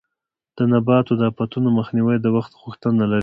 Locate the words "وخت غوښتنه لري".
2.35-3.19